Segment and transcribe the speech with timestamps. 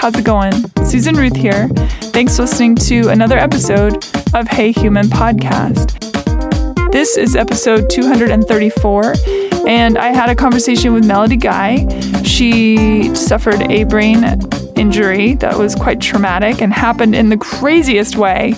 [0.00, 0.54] how's it going?
[0.86, 1.68] Susan Ruth here.
[2.14, 4.02] Thanks for listening to another episode
[4.32, 5.92] of Hey Human Podcast.
[6.90, 9.14] This is episode 234,
[9.68, 11.86] and I had a conversation with Melody Guy.
[12.22, 14.24] She suffered a brain
[14.74, 18.54] injury that was quite traumatic and happened in the craziest way.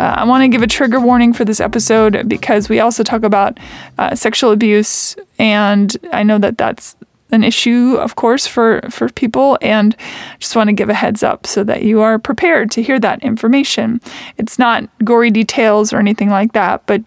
[0.00, 3.22] Uh, I want to give a trigger warning for this episode because we also talk
[3.22, 3.56] about
[3.98, 6.96] uh, sexual abuse, and I know that that's
[7.32, 9.96] an issue, of course, for, for people, and
[10.38, 13.22] just want to give a heads up so that you are prepared to hear that
[13.22, 14.00] information.
[14.38, 17.02] It's not gory details or anything like that, but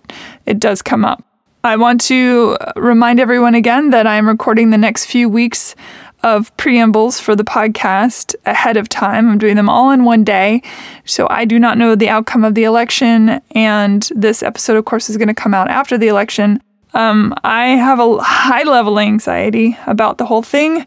[0.46, 1.24] it does come up.
[1.64, 5.76] I want to remind everyone again that I'm recording the next few weeks
[6.22, 9.30] of preambles for the podcast ahead of time.
[9.30, 10.62] I'm doing them all in one day.
[11.06, 13.42] So I do not know the outcome of the election.
[13.52, 16.62] And this episode, of course, is going to come out after the election.
[16.96, 20.86] Um, I have a high level anxiety about the whole thing.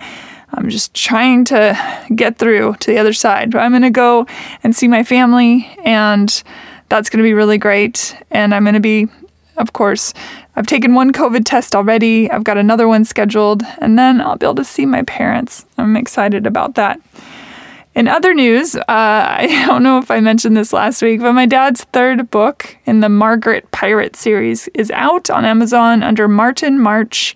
[0.55, 3.51] I'm just trying to get through to the other side.
[3.51, 4.27] But I'm going to go
[4.65, 6.43] and see my family, and
[6.89, 8.17] that's going to be really great.
[8.31, 9.09] And I'm going to be,
[9.59, 10.15] of course,
[10.57, 12.31] I've taken one COVID test already.
[12.31, 15.67] I've got another one scheduled, and then I'll be able to see my parents.
[15.77, 16.99] I'm excited about that.
[17.99, 21.47] In other news, uh, I don't know if I mentioned this last week, but my
[21.47, 27.35] dad's third book in the Margaret Pirate series is out on Amazon under Martin March.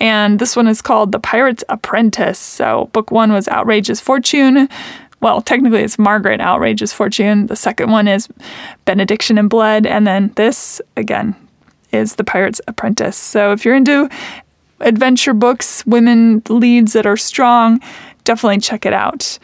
[0.00, 2.40] And this one is called The Pirate's Apprentice.
[2.40, 4.68] So, book one was Outrageous Fortune.
[5.20, 7.46] Well, technically, it's Margaret Outrageous Fortune.
[7.46, 8.28] The second one is
[8.86, 9.86] Benediction and Blood.
[9.86, 11.36] And then this, again,
[11.92, 13.16] is The Pirate's Apprentice.
[13.16, 14.10] So if you're into
[14.80, 17.80] adventure books, women leads that are strong,
[18.24, 19.38] definitely check it out.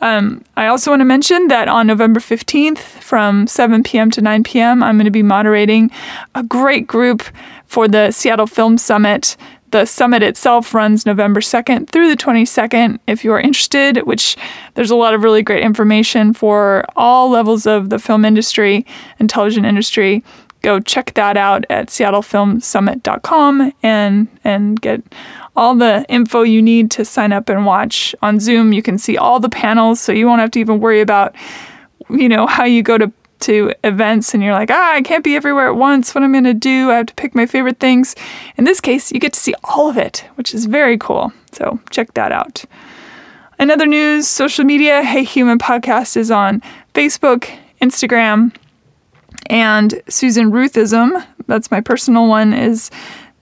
[0.00, 4.10] Um, I also want to mention that on November 15th from 7 p.m.
[4.12, 5.90] to 9 p.m., I'm going to be moderating
[6.34, 7.22] a great group
[7.66, 9.36] for the Seattle Film Summit.
[9.70, 13.00] The summit itself runs November 2nd through the 22nd.
[13.06, 14.36] If you are interested, which
[14.74, 18.86] there's a lot of really great information for all levels of the film industry
[19.18, 20.24] and television industry,
[20.62, 25.02] go check that out at seattlefilmsummit.com and and get
[25.56, 28.72] all the info you need to sign up and watch on Zoom.
[28.72, 31.34] You can see all the panels, so you won't have to even worry about
[32.10, 35.36] you know how you go to to events and you're like, ah, I can't be
[35.36, 36.14] everywhere at once.
[36.14, 36.90] What I'm going to do?
[36.90, 38.16] I have to pick my favorite things.
[38.56, 41.32] In this case, you get to see all of it, which is very cool.
[41.52, 42.64] So check that out.
[43.58, 46.62] Another news, social media, Hey Human Podcast is on
[46.94, 47.48] Facebook,
[47.80, 48.54] Instagram,
[49.48, 52.90] and Susan Ruthism, that's my personal one, is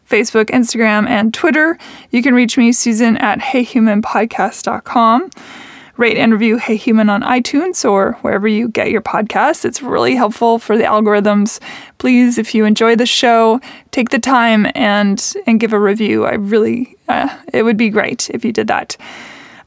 [0.09, 1.79] Facebook, Instagram, and Twitter.
[2.11, 5.31] You can reach me, Susan, at heyhumanpodcast.com.
[5.97, 9.65] Rate and review Hey Human on iTunes or wherever you get your podcasts.
[9.65, 11.59] It's really helpful for the algorithms.
[11.97, 13.61] Please, if you enjoy the show,
[13.93, 16.27] take the time and and give a review.
[16.27, 18.99] I really, uh, it would be great if you did that.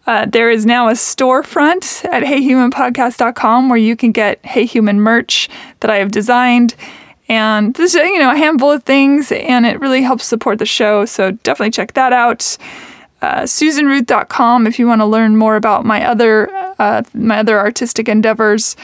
[0.10, 5.48] Uh, there is now a storefront at heyhumanpodcast.com where you can get Hey Human merch
[5.82, 6.74] that I have designed.
[7.28, 10.66] And this is, you know, a handful of things, and it really helps support the
[10.66, 11.06] show.
[11.06, 12.58] So definitely check that out.
[13.22, 16.50] Uh, SusanRuth.com if you want to learn more about my other
[16.80, 18.76] uh, my other artistic endeavors,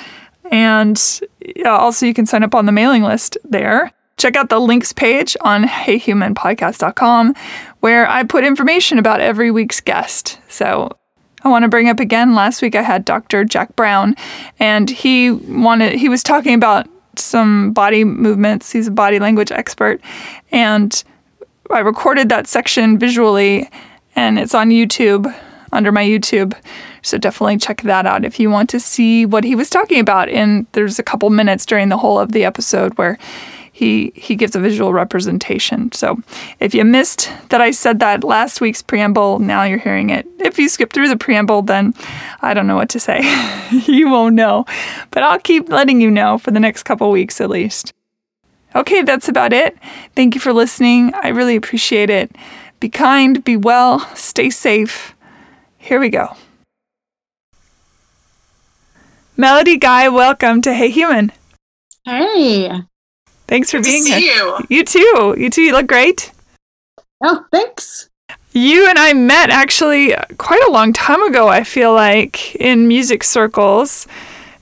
[0.52, 1.22] and
[1.66, 3.92] also you can sign up on the mailing list there.
[4.18, 7.34] Check out the links page on HeyHumanPodcast.com
[7.80, 10.40] where I put information about every week's guest.
[10.50, 10.92] So
[11.46, 12.34] I want to bring up again.
[12.34, 13.46] Last week I had Dr.
[13.46, 14.16] Jack Brown,
[14.60, 18.72] and he wanted he was talking about some body movements.
[18.72, 20.02] He's a body language expert,
[20.52, 21.04] and
[21.70, 23.70] I recorded that section visually,
[24.16, 25.34] and it's on YouTube
[25.72, 26.56] under my YouTube.
[27.04, 30.30] So definitely check that out if you want to see what he was talking about.
[30.30, 33.20] And there's a couple minutes during the whole of the episode where
[33.76, 35.92] he he gives a visual representation.
[35.92, 36.18] So
[36.62, 40.26] if you missed that I said that last week's preamble, now you're hearing it.
[40.40, 41.94] If you skip through the preamble, then
[42.42, 43.20] I don't know what to say.
[43.86, 44.64] you won't know.
[45.12, 47.94] But I'll keep letting you know for the next couple weeks at least.
[48.78, 49.78] Okay, that's about it.
[50.16, 51.14] Thank you for listening.
[51.14, 52.34] I really appreciate it.
[52.80, 55.14] Be kind, be well, stay safe.
[55.78, 56.38] Here we go.
[59.36, 61.34] Melody Guy, welcome to Hey Human.
[62.06, 62.72] Hey.
[63.48, 64.36] Thanks for Good being to here.
[64.36, 64.58] you.
[64.70, 65.36] You too.
[65.38, 65.62] You too.
[65.62, 66.32] You look great.
[67.24, 68.10] Oh, thanks.
[68.52, 73.24] You and I met actually quite a long time ago, I feel like, in music
[73.24, 74.08] circles.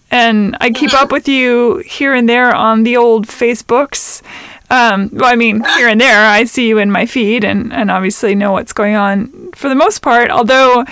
[0.10, 4.22] And I keep up with you here and there on the old Facebooks.
[4.70, 7.92] Um, well, I mean, here and there, I see you in my feed and, and
[7.92, 10.32] obviously know what's going on for the most part.
[10.32, 10.86] Although,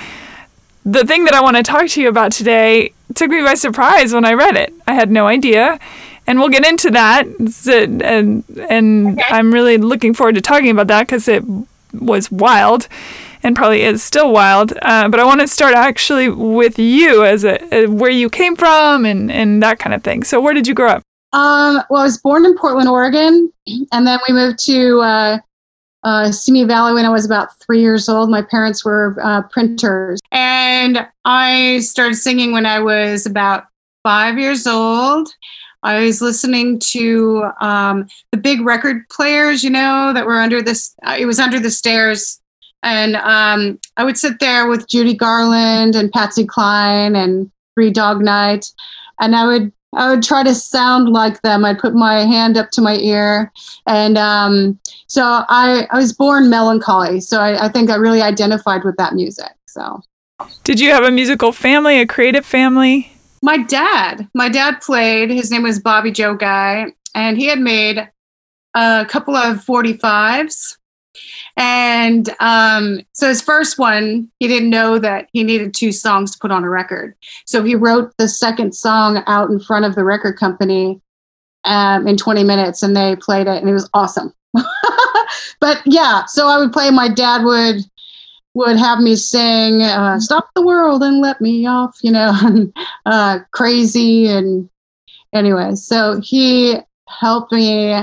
[0.85, 4.13] the thing that I want to talk to you about today took me by surprise
[4.13, 4.73] when I read it.
[4.87, 5.79] I had no idea.
[6.31, 7.27] And we'll get into that.
[7.67, 11.43] And, and I'm really looking forward to talking about that because it
[11.91, 12.87] was wild.
[13.43, 14.73] and probably is still wild.
[14.81, 18.55] Uh, but I want to start actually with you as a, a, where you came
[18.55, 20.23] from and, and that kind of thing.
[20.23, 21.03] So where did you grow up?
[21.33, 23.51] Um, well, I was born in Portland, Oregon,
[23.91, 25.37] and then we moved to uh,
[26.03, 28.29] uh, Simi Valley when I was about three years old.
[28.29, 33.65] My parents were uh, printers, and I started singing when I was about
[34.03, 35.29] five years old.
[35.83, 40.95] I was listening to um, the big record players, you know, that were under this.
[41.03, 42.39] Uh, it was under the stairs,
[42.83, 48.21] and um, I would sit there with Judy Garland and Patsy Cline and Three Dog
[48.21, 48.71] Night,
[49.19, 51.65] and I would I would try to sound like them.
[51.65, 53.51] I'd put my hand up to my ear,
[53.87, 57.21] and um, so I I was born melancholy.
[57.21, 59.51] So I, I think I really identified with that music.
[59.67, 60.01] So,
[60.63, 63.11] did you have a musical family, a creative family?
[63.41, 65.29] My dad, my dad played.
[65.29, 68.07] His name was Bobby Joe Guy, and he had made
[68.75, 70.77] a couple of 45s.
[71.57, 76.39] And um, so his first one, he didn't know that he needed two songs to
[76.39, 77.15] put on a record.
[77.45, 81.01] So he wrote the second song out in front of the record company
[81.65, 84.33] um, in 20 minutes, and they played it, and it was awesome.
[85.59, 86.89] but yeah, so I would play.
[86.91, 87.83] My dad would
[88.53, 92.71] would have me sing uh, "Stop the World and Let Me Off," you know,
[93.05, 94.69] uh, crazy and
[95.33, 95.75] anyway.
[95.75, 96.77] So he
[97.07, 97.95] helped me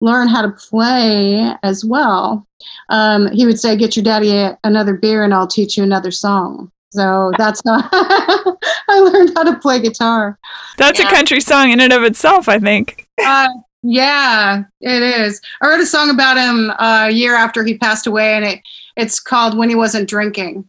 [0.00, 2.46] learn how to play as well.
[2.88, 6.10] Um, he would say, "Get your daddy a, another beer, and I'll teach you another
[6.10, 10.38] song." So that's how I learned how to play guitar.
[10.76, 11.08] That's yeah.
[11.08, 13.08] a country song in and of itself, I think.
[13.24, 13.48] Uh,
[13.82, 15.40] yeah, it is.
[15.62, 18.60] I wrote a song about him uh, a year after he passed away, and it
[18.96, 20.68] it's called When He Wasn't Drinking.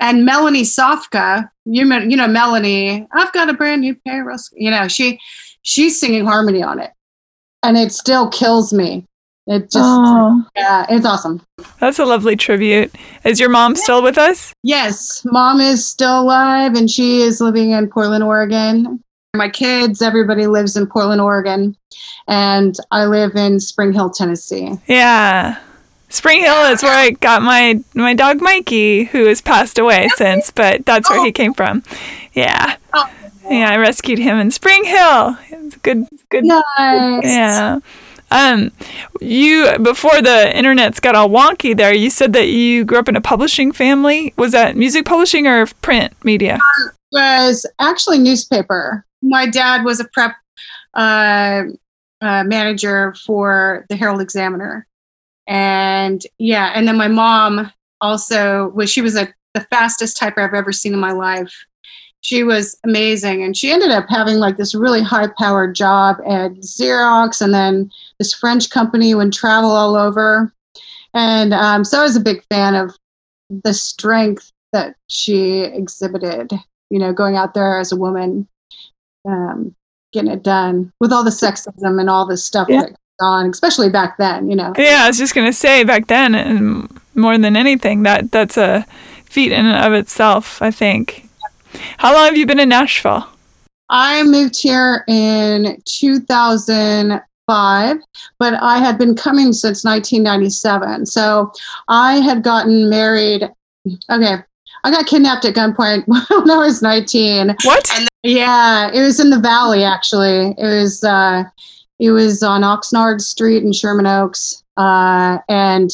[0.00, 4.70] And Melanie Safka, you you know Melanie, I've got a brand new pair of, you
[4.70, 5.20] know, she
[5.62, 6.90] she's singing harmony on it,
[7.62, 9.06] and it still kills me.
[9.46, 10.44] It just oh.
[10.54, 11.42] yeah, it's awesome.
[11.80, 12.94] That's a lovely tribute.
[13.24, 14.52] Is your mom still with us?
[14.62, 19.02] Yes, mom is still alive, and she is living in Portland, Oregon.
[19.34, 21.76] My kids, everybody lives in Portland, Oregon,
[22.28, 24.78] and I live in Spring Hill, Tennessee.
[24.86, 25.58] Yeah.
[26.12, 30.50] Spring Hill is where I got my my dog Mikey, who has passed away since,
[30.50, 31.32] but that's where he oh.
[31.32, 31.82] came from.
[32.34, 32.76] Yeah.
[32.92, 33.10] Oh.
[33.48, 35.38] Yeah, I rescued him in Spring Hill.
[35.50, 37.24] It's good good nice.
[37.24, 37.80] Yeah.
[38.30, 38.72] Um,
[39.20, 41.94] you before the internet's got all wonky there.
[41.94, 44.34] You said that you grew up in a publishing family.
[44.36, 46.54] Was that music publishing or print media?
[46.54, 49.04] Um, was actually newspaper.
[49.22, 50.34] My dad was a prep
[50.94, 51.64] uh,
[52.20, 54.86] uh, manager for the Herald Examiner,
[55.52, 57.70] and yeah and then my mom
[58.00, 61.52] also was she was a, the fastest typer i've ever seen in my life
[62.22, 66.52] she was amazing and she ended up having like this really high powered job at
[66.62, 70.50] xerox and then this french company would travel all over
[71.12, 72.96] and um, so i was a big fan of
[73.50, 76.50] the strength that she exhibited
[76.88, 78.48] you know going out there as a woman
[79.28, 79.74] um,
[80.14, 82.80] getting it done with all the sexism and all this stuff yeah.
[82.80, 84.72] that on, especially back then, you know.
[84.76, 88.86] Yeah, I was just gonna say back then, and more than anything, that that's a
[89.24, 90.60] feat in and of itself.
[90.60, 91.28] I think.
[91.98, 93.26] How long have you been in Nashville?
[93.88, 97.96] I moved here in 2005,
[98.38, 101.06] but I had been coming since 1997.
[101.06, 101.52] So
[101.88, 103.50] I had gotten married.
[104.10, 104.36] Okay,
[104.84, 107.54] I got kidnapped at gunpoint when I was 19.
[107.64, 107.90] What?
[107.94, 110.54] And yeah, it was in the valley actually.
[110.58, 111.44] It was uh
[112.02, 114.64] it was on Oxnard Street in Sherman Oaks.
[114.76, 115.88] Uh, and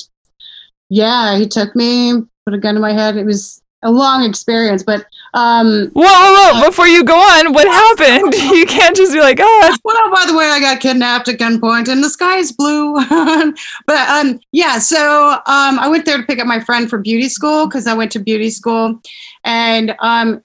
[0.88, 3.18] yeah, he took me, put a gun to my head.
[3.18, 6.66] It was a long experience, but um, whoa, whoa, whoa!
[6.66, 8.34] Before you go on, what happened?
[8.58, 9.76] You can't just be like, oh.
[9.84, 12.94] Well, by the way, I got kidnapped at gunpoint, and the sky is blue.
[13.86, 17.28] but um, yeah, so um, I went there to pick up my friend for beauty
[17.28, 19.00] school because I went to beauty school,
[19.44, 20.42] and um,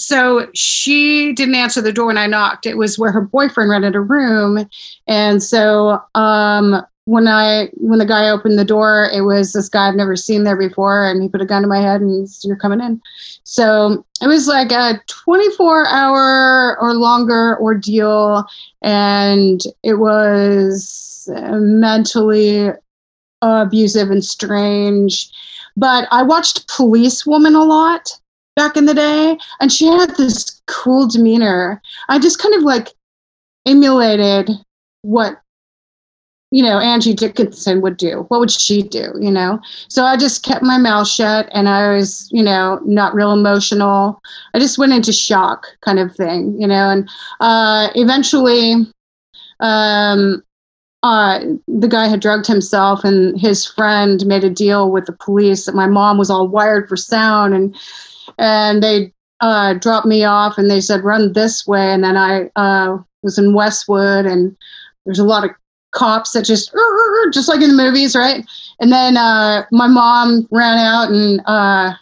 [0.00, 2.66] so she didn't answer the door when I knocked.
[2.66, 4.68] It was where her boyfriend rented a room,
[5.06, 9.88] and so um, when I when the guy opened the door, it was this guy
[9.88, 12.48] I've never seen there before, and he put a gun to my head and said,
[12.48, 13.00] "You're coming in."
[13.42, 18.44] So it was like a 24 hour or longer ordeal,
[18.82, 22.70] and it was mentally
[23.42, 25.30] abusive and strange.
[25.76, 28.19] But I watched Police Woman a lot
[28.56, 31.80] back in the day, and she had this cool demeanor.
[32.08, 32.88] I just kind of like
[33.66, 34.50] emulated
[35.02, 35.40] what
[36.50, 38.24] you know Angie Dickinson would do.
[38.28, 39.12] What would she do?
[39.20, 39.60] You know.
[39.88, 44.20] So I just kept my mouth shut, and I was you know not real emotional.
[44.54, 46.60] I just went into shock, kind of thing.
[46.60, 47.08] You know, and
[47.40, 48.74] uh, eventually.
[49.60, 50.42] Um,
[51.02, 55.64] uh, the guy had drugged himself, and his friend made a deal with the police
[55.64, 57.74] that my mom was all wired for sound, and
[58.38, 62.50] and they uh, dropped me off, and they said run this way, and then I
[62.56, 64.56] uh, was in Westwood, and
[65.04, 65.50] there's a lot of
[65.92, 66.74] cops that just
[67.32, 68.44] just like in the movies, right?
[68.80, 71.94] And then uh, my mom ran out, and uh,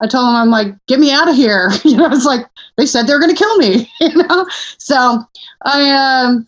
[0.00, 1.70] I told them, I'm like, get me out of here.
[1.84, 2.46] you know, it's like
[2.76, 3.90] they said they're going to kill me.
[4.00, 4.46] you know,
[4.78, 5.22] so
[5.62, 5.90] I
[6.24, 6.46] um,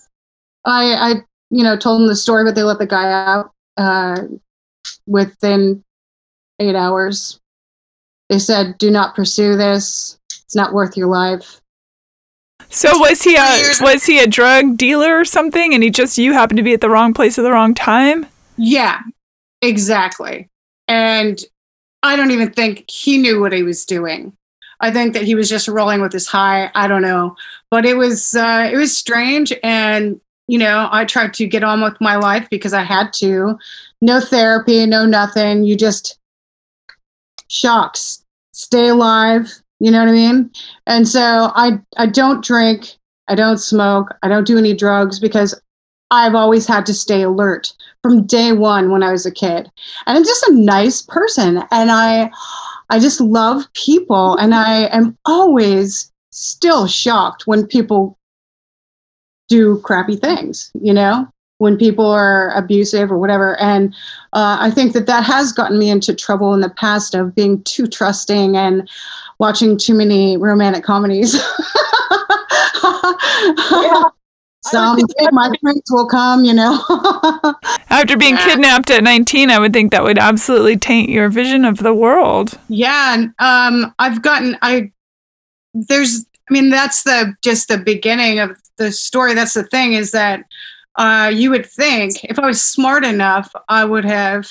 [0.65, 1.15] I I
[1.51, 4.23] you know told them the story, but they let the guy out uh,
[5.07, 5.85] within
[6.61, 7.40] eight hours.
[8.31, 10.19] They said, do not pursue this.
[10.45, 11.61] It's not worth your life.
[12.69, 16.33] So was he a was he a drug dealer or something, and he just you
[16.33, 18.27] happened to be at the wrong place at the wrong time?
[18.57, 19.01] Yeah,
[19.61, 20.49] exactly.
[20.87, 21.43] And
[22.05, 24.37] I don't even think he knew what he was doing.
[24.79, 26.71] I think that he was just rolling with his high.
[26.77, 27.35] I don't know,
[27.73, 31.83] but it was uh, it was strange, and you know, I tried to get on
[31.83, 33.59] with my life because I had to.
[34.01, 35.65] No therapy, no nothing.
[35.65, 36.19] You just
[37.49, 38.20] shocks,
[38.53, 40.51] stay alive, you know what I mean?
[40.87, 42.97] And so I I don't drink,
[43.29, 45.61] I don't smoke, I don't do any drugs because
[46.11, 49.71] I've always had to stay alert from day one when I was a kid.
[50.07, 52.31] And I'm just a nice person and I
[52.91, 58.19] I just love people and I am always still shocked when people
[59.49, 61.29] do crappy things, you know?
[61.61, 63.61] When people are abusive or whatever.
[63.61, 63.95] And
[64.33, 67.63] uh, I think that that has gotten me into trouble in the past of being
[67.65, 68.89] too trusting and
[69.39, 71.35] watching too many romantic comedies.
[73.71, 74.05] yeah.
[75.33, 76.83] my prince will come, you know.
[77.91, 81.79] After being kidnapped at 19, I would think that would absolutely taint your vision of
[81.79, 82.59] the world.
[82.69, 84.93] Yeah, um, I've gotten I
[85.75, 89.35] there's I mean that's the just the beginning of the story.
[89.35, 90.47] That's the thing is that
[90.97, 94.49] uh, you would think if I was smart enough, I would have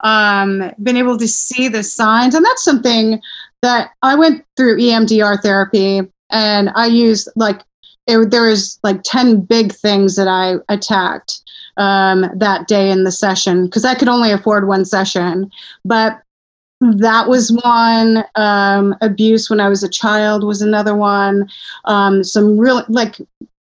[0.00, 2.34] um, been able to see the signs.
[2.34, 3.20] And that's something
[3.62, 7.62] that I went through EMDR therapy and I used like,
[8.06, 11.40] it, there was like 10 big things that I attacked
[11.76, 15.50] um, that day in the session because I could only afford one session.
[15.84, 16.20] But
[16.80, 18.24] that was one.
[18.34, 21.48] Um, abuse when I was a child was another one.
[21.86, 23.16] Um, some real, like,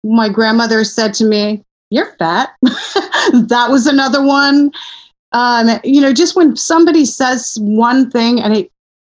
[0.04, 2.50] my grandmother said to me, you're fat.
[2.62, 4.72] that was another one.
[5.32, 8.72] Um, you know, just when somebody says one thing and it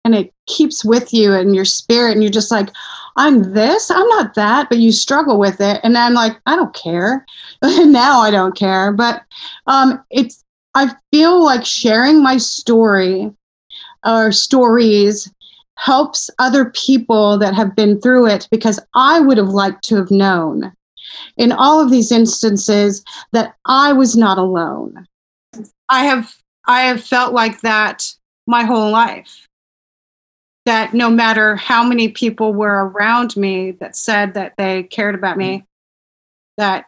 [0.05, 2.69] and it keeps with you and your spirit, and you're just like,
[3.17, 5.81] I'm this, I'm not that, but you struggle with it.
[5.83, 7.25] And I'm like, I don't care.
[7.63, 8.93] now I don't care.
[8.93, 9.23] But
[9.67, 13.31] um, it's I feel like sharing my story
[14.05, 15.33] or stories
[15.77, 20.11] helps other people that have been through it because I would have liked to have
[20.11, 20.73] known
[21.37, 25.07] in all of these instances that I was not alone.
[25.89, 26.35] I have
[26.67, 28.13] I have felt like that
[28.47, 29.49] my whole life.
[30.67, 35.37] That no matter how many people were around me that said that they cared about
[35.37, 35.67] me,
[36.57, 36.87] that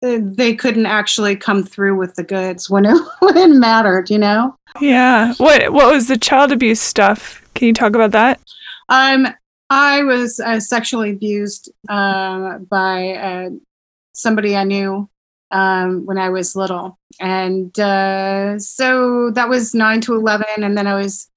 [0.00, 4.56] they couldn't actually come through with the goods when it, when it mattered, you know?
[4.80, 5.34] Yeah.
[5.38, 7.42] What what was the child abuse stuff?
[7.54, 8.40] Can you talk about that?
[8.88, 9.28] Um,
[9.70, 13.50] I was uh, sexually abused uh, by uh,
[14.12, 15.08] somebody I knew
[15.50, 16.98] um, when I was little.
[17.20, 20.46] And uh, so that was 9 to 11.
[20.58, 21.28] And then I was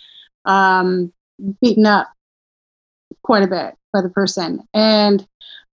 [0.46, 1.12] um,
[1.62, 2.08] beaten up
[3.24, 5.28] quite a bit by the person and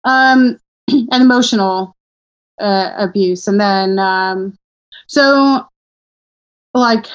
[0.04, 0.58] um,
[0.88, 1.96] and emotional
[2.60, 3.48] uh, abuse.
[3.48, 4.56] And then, um,
[5.06, 5.66] so
[6.72, 7.06] like,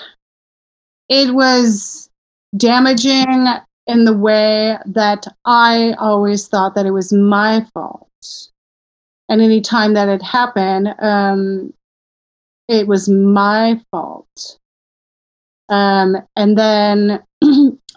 [1.08, 2.10] it was
[2.55, 3.48] damaging
[3.89, 8.08] in the way that I always thought that it was my fault
[9.27, 11.74] and any time that it happened, um,
[12.67, 14.60] it was my fault.
[15.69, 17.24] Um, and then,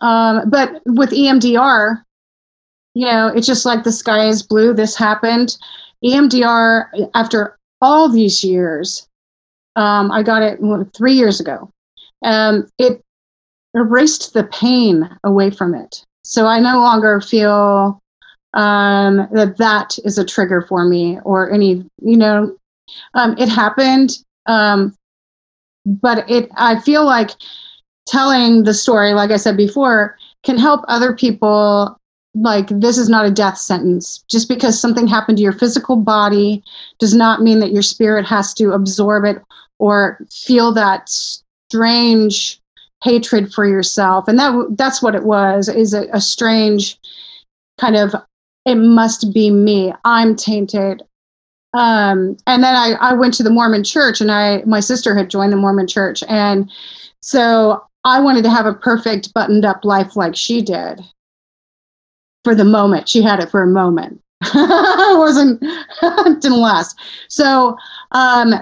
[0.00, 2.02] um, but with EMDR,
[2.94, 4.72] you know, it's just like the sky is blue.
[4.72, 5.58] This happened.
[6.02, 9.06] EMDR, after all these years,
[9.76, 10.58] um, I got it
[10.94, 11.70] three years ago.
[12.24, 13.02] Um, it
[13.74, 16.04] erased the pain away from it.
[16.22, 18.00] So I no longer feel
[18.54, 22.56] um, that that is a trigger for me or any, you know,
[23.14, 24.10] um, it happened.
[24.46, 24.96] Um,
[25.84, 27.30] but it, I feel like
[28.06, 31.98] telling the story, like I said before, can help other people.
[32.34, 34.24] Like, this is not a death sentence.
[34.30, 36.62] Just because something happened to your physical body
[36.98, 39.38] does not mean that your spirit has to absorb it
[39.78, 42.61] or feel that strange
[43.02, 44.28] hatred for yourself.
[44.28, 46.98] And that that's what it was, is a, a strange
[47.78, 48.14] kind of
[48.64, 49.92] it must be me.
[50.04, 51.02] I'm tainted.
[51.74, 55.30] um, and then I, I went to the Mormon church and I, my sister had
[55.30, 56.22] joined the Mormon church.
[56.28, 56.70] And
[57.20, 61.00] so I wanted to have a perfect buttoned up life like she did
[62.44, 63.08] for the moment.
[63.08, 64.20] She had it for a moment.
[64.42, 64.54] it
[65.18, 65.60] wasn't,
[66.40, 66.98] didn't last.
[67.28, 67.76] So
[68.12, 68.54] um,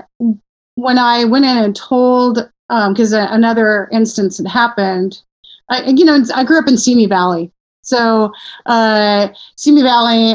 [0.76, 2.50] when I went in and told,
[2.88, 5.22] because um, another instance had happened,
[5.68, 7.50] I, you know, I grew up in Simi Valley.
[7.82, 8.32] So
[8.66, 10.34] uh, Simi Valley,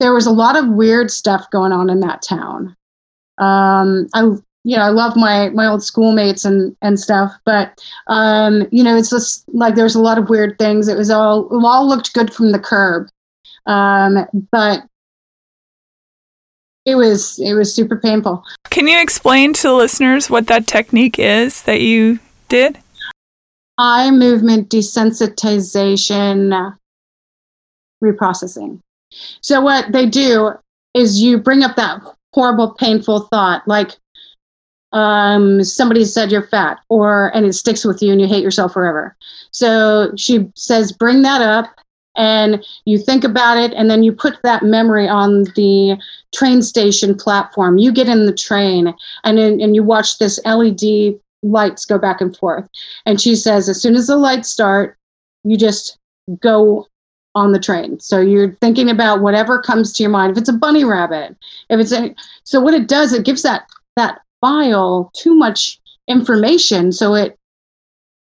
[0.00, 2.74] there was a lot of weird stuff going on in that town.
[3.38, 4.22] Um, I,
[4.66, 8.96] you know, I love my my old schoolmates and and stuff, but um, you know,
[8.96, 10.88] it's just like there's a lot of weird things.
[10.88, 13.08] It was all it all looked good from the curb,
[13.66, 14.84] um, but
[16.84, 18.44] it was it was super painful.
[18.70, 22.78] Can you explain to the listeners what that technique is that you did?
[23.78, 26.76] Eye movement desensitization
[28.02, 28.80] reprocessing.
[29.40, 30.52] So what they do
[30.94, 33.92] is you bring up that horrible, painful thought, like
[34.92, 38.72] um, somebody said you're fat, or and it sticks with you and you hate yourself
[38.72, 39.16] forever.
[39.50, 41.66] So she says, bring that up
[42.16, 45.96] and you think about it and then you put that memory on the
[46.34, 48.94] train station platform you get in the train
[49.24, 50.80] and and you watch this led
[51.42, 52.68] lights go back and forth
[53.04, 54.96] and she says as soon as the lights start
[55.44, 55.98] you just
[56.40, 56.86] go
[57.34, 57.98] on the train.
[58.00, 60.32] So you're thinking about whatever comes to your mind.
[60.32, 61.36] If it's a bunny rabbit,
[61.68, 66.92] if it's a so what it does, it gives that that file too much information,
[66.92, 67.38] so it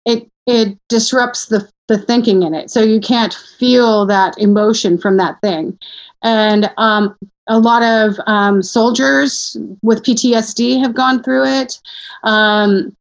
[0.05, 2.71] it it disrupts the the thinking in it.
[2.71, 5.77] So you can't feel that emotion from that thing.
[6.23, 7.17] And um,
[7.47, 11.79] a lot of um, soldiers with PTSD have gone through it.
[12.23, 12.95] Um,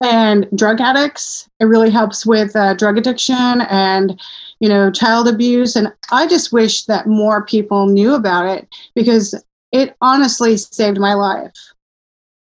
[0.00, 1.48] and drug addicts.
[1.60, 4.20] It really helps with uh, drug addiction and
[4.58, 5.76] you know child abuse.
[5.76, 9.32] And I just wish that more people knew about it because
[9.70, 11.54] it honestly saved my life.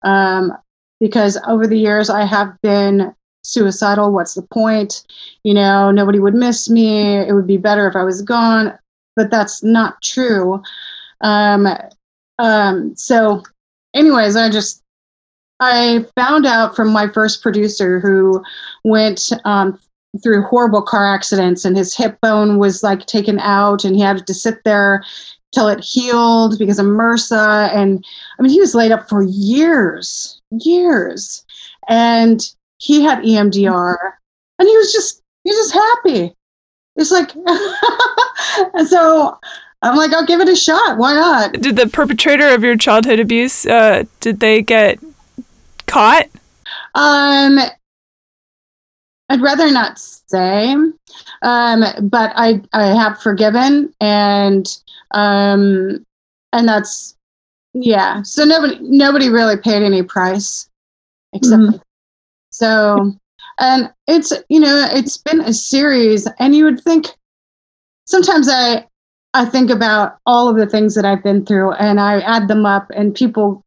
[0.02, 0.54] Um,
[1.00, 3.14] because over the years I have been
[3.46, 4.12] suicidal.
[4.12, 5.06] What's the point?
[5.44, 7.18] You know, nobody would miss me.
[7.18, 8.78] It would be better if I was gone.
[9.16, 10.62] But that's not true.
[11.22, 11.68] Um,
[12.40, 13.44] um, so,
[13.94, 14.82] anyways, I just
[15.60, 18.44] I found out from my first producer who
[18.84, 19.80] went um,
[20.22, 24.26] through horrible car accidents and his hip bone was like taken out and he had
[24.28, 25.04] to sit there
[25.54, 27.74] till it healed because of MRSA.
[27.74, 28.06] And
[28.38, 31.46] I mean, he was laid up for years, years.
[31.88, 32.42] And
[32.78, 33.96] he had EMDR
[34.60, 36.34] and he was just, he was just happy.
[36.96, 37.36] It's like,
[38.74, 39.38] and so
[39.82, 40.98] I'm like, I'll give it a shot.
[40.98, 41.54] Why not?
[41.54, 45.00] Did the perpetrator of your childhood abuse, uh, did they get
[45.86, 46.28] caught?
[46.96, 47.60] Um,
[49.30, 50.74] I'd rather not say,
[51.42, 54.68] um, but I I have forgiven and
[55.12, 56.06] um,
[56.54, 57.16] and that's
[57.74, 58.22] yeah.
[58.22, 60.70] So nobody nobody really paid any price
[61.34, 61.78] except mm-hmm.
[62.56, 63.14] So
[63.60, 67.08] and it's you know it's been a series and you would think
[68.06, 68.88] sometimes I
[69.34, 72.66] I think about all of the things that I've been through and I add them
[72.66, 73.66] up and people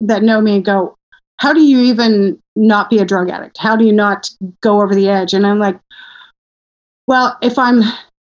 [0.00, 0.96] that know me go
[1.36, 3.58] how do you even not be a drug addict?
[3.58, 5.34] How do you not go over the edge?
[5.34, 5.78] And I'm like,
[7.06, 7.82] well, if I'm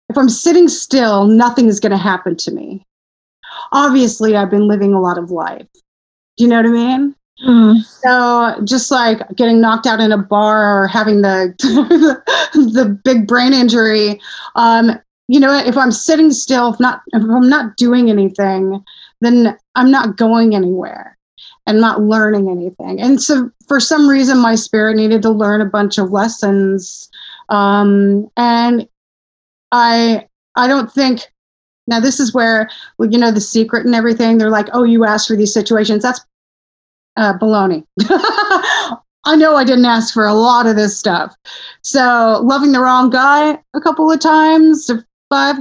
[0.09, 2.87] if I'm sitting still, nothing is going to happen to me.
[3.73, 5.67] Obviously, I've been living a lot of life.
[6.37, 7.15] Do you know what I mean?
[7.45, 7.83] Mm.
[7.83, 11.55] So just like getting knocked out in a bar or having the
[12.55, 14.21] the big brain injury,
[14.55, 14.93] um,
[15.29, 18.85] you know, if I'm sitting still, if not if I'm not doing anything,
[19.21, 21.17] then I'm not going anywhere
[21.67, 23.01] and not learning anything.
[23.01, 27.09] And so for some reason, my spirit needed to learn a bunch of lessons.
[27.49, 28.89] Um, and
[29.71, 31.33] I, I don't think
[31.87, 32.69] now this is where
[33.01, 34.39] you know the secret and everything.
[34.39, 36.03] They're like, oh, you asked for these situations.
[36.03, 36.21] That's
[37.17, 37.85] uh, baloney.
[39.25, 41.35] I know I didn't ask for a lot of this stuff.
[41.83, 44.91] So loving the wrong guy a couple of times,
[45.31, 45.57] five,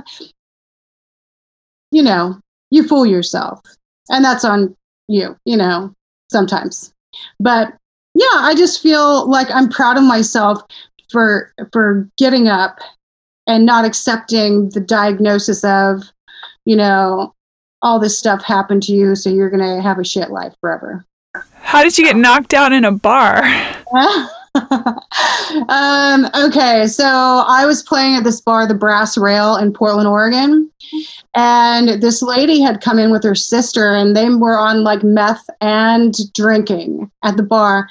[1.92, 2.40] you know,
[2.72, 3.62] you fool yourself,
[4.10, 4.76] and that's on
[5.08, 5.94] you, you know,
[6.32, 6.94] sometimes.
[7.40, 7.74] But
[8.16, 10.62] yeah, I just feel like I'm proud of myself
[11.12, 12.80] for for getting up
[13.46, 16.04] and not accepting the diagnosis of,
[16.66, 17.34] you know,
[17.82, 21.06] all this stuff happened to you, so you're gonna have a shit life forever.
[21.62, 23.43] How did you get knocked out in a bar?
[25.69, 27.06] um, okay, so
[27.47, 30.69] I was playing at this bar, the Brass Rail in Portland, Oregon,
[31.34, 35.45] and this lady had come in with her sister, and they were on like meth
[35.62, 37.88] and drinking at the bar.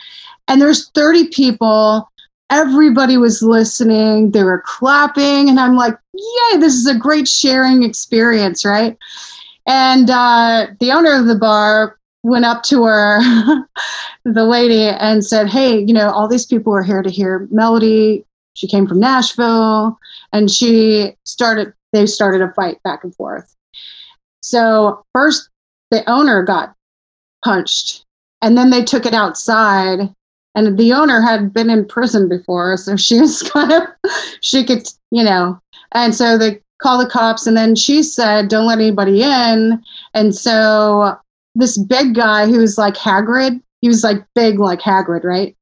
[0.49, 2.11] And there's 30 people.
[2.51, 4.33] Everybody was listening.
[4.33, 6.59] They were clapping, and I'm like, "Yay!
[6.59, 8.99] This is a great sharing experience, right?"
[9.67, 13.21] And uh, the owner of the bar went up to her,
[14.25, 18.25] the lady, and said, Hey, you know, all these people are here to hear Melody.
[18.55, 19.99] She came from Nashville.
[20.33, 23.55] And she started, they started a fight back and forth.
[24.43, 25.49] So first,
[25.91, 26.75] the owner got
[27.45, 28.05] punched,
[28.43, 30.15] and then they took it outside.
[30.55, 33.83] And the owner had been in prison before, so she was kind of,
[34.41, 35.61] she could, you know,
[35.93, 39.83] and so they called the cops, and then she said, "Don't let anybody in."
[40.15, 41.19] And so
[41.55, 45.57] this big guy who's like Hagrid, he was like big like Hagrid, right?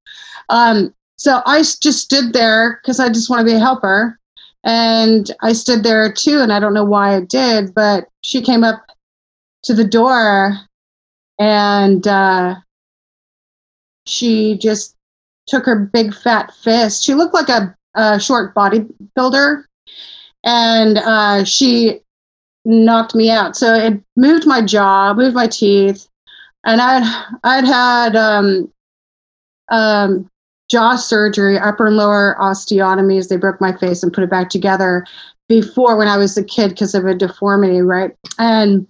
[0.49, 4.19] Um, so I just stood there because I just want to be a helper.
[4.65, 8.65] And I stood there too, and I don't know why I did, but she came
[8.65, 8.85] up
[9.63, 10.59] to the door
[11.39, 12.57] and uh,
[14.07, 14.97] she just
[15.47, 17.05] took her big fat fist.
[17.05, 19.65] She looked like a, a short bodybuilder,
[20.45, 22.01] and uh, she
[22.69, 23.57] knocked me out.
[23.57, 26.07] So it moved my jaw, moved my teeth,
[26.65, 27.03] and I'd
[27.43, 28.71] I'd had um,
[29.71, 30.31] um,
[30.71, 33.29] jaw surgery, upper and lower osteotomies.
[33.29, 35.07] They broke my face and put it back together
[35.49, 38.15] before when I was a kid because of a deformity, right?
[38.39, 38.87] And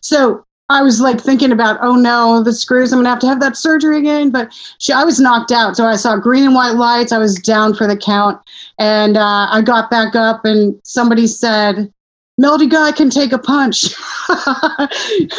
[0.00, 3.40] so I was like thinking about, oh no, the screws, I'm gonna have to have
[3.40, 4.30] that surgery again.
[4.30, 5.76] But she, I was knocked out.
[5.76, 7.12] So I saw green and white lights.
[7.12, 8.40] I was down for the count.
[8.78, 11.92] And uh, I got back up, and somebody said,
[12.38, 13.94] Melody Guy can take a punch.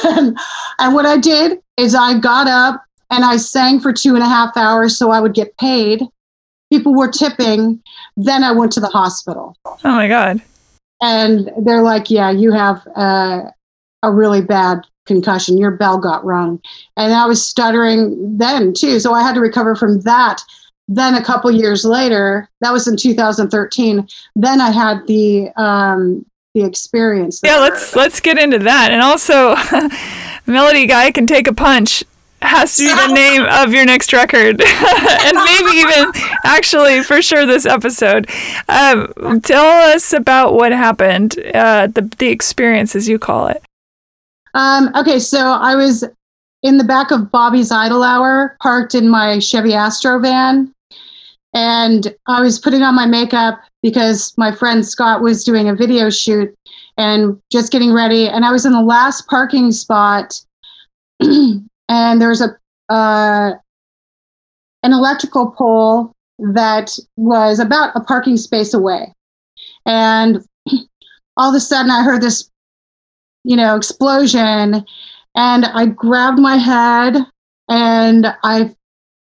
[0.03, 0.37] and,
[0.79, 4.27] and what I did is I got up and I sang for two and a
[4.27, 6.03] half hours so I would get paid.
[6.71, 7.81] People were tipping.
[8.17, 9.55] Then I went to the hospital.
[9.65, 10.41] Oh my God.
[11.01, 13.43] And they're like, yeah, you have uh,
[14.03, 15.57] a really bad concussion.
[15.57, 16.61] Your bell got rung.
[16.97, 18.99] And I was stuttering then too.
[18.99, 20.41] So I had to recover from that.
[20.87, 24.07] Then a couple years later, that was in 2013.
[24.35, 27.41] Then I had the um, the experience.
[27.43, 28.91] Yeah, let's let's get into that.
[28.91, 29.55] And also,
[30.51, 32.03] Melody Guy can take a punch
[32.41, 36.11] has to be the name of your next record, and maybe even
[36.45, 38.29] actually for sure this episode.
[38.69, 43.61] Um, tell us about what happened, uh, the the experience as you call it.
[44.53, 46.03] Um, okay, so I was
[46.63, 50.73] in the back of Bobby's Idle Hour, parked in my Chevy Astro van,
[51.53, 56.09] and I was putting on my makeup because my friend Scott was doing a video
[56.09, 56.53] shoot
[56.97, 58.27] and just getting ready.
[58.27, 60.39] And I was in the last parking spot,
[61.19, 62.57] and there was a
[62.93, 63.53] uh,
[64.83, 69.13] an electrical pole that was about a parking space away.
[69.85, 70.45] And
[71.37, 72.49] all of a sudden, I heard this,
[73.43, 74.85] you know, explosion,
[75.35, 77.17] and I grabbed my head
[77.69, 78.75] and I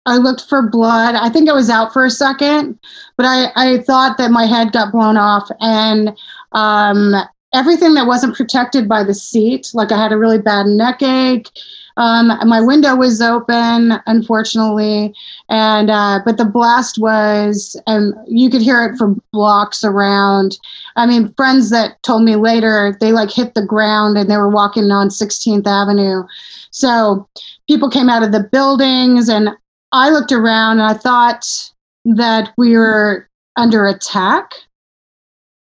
[0.07, 1.15] I looked for blood.
[1.15, 2.79] I think I was out for a second,
[3.17, 6.17] but I, I thought that my head got blown off and
[6.53, 7.15] um,
[7.53, 11.51] everything that wasn't protected by the seat, like I had a really bad neck ache.
[11.97, 15.13] Um, my window was open, unfortunately,
[15.51, 20.57] and uh, but the blast was, and you could hear it for blocks around.
[20.97, 24.49] I mean, friends that told me later they like hit the ground and they were
[24.49, 26.23] walking on 16th Avenue.
[26.71, 27.29] So
[27.69, 29.51] people came out of the buildings, and
[29.93, 31.73] I looked around and I thought
[32.05, 34.55] that we were under attack.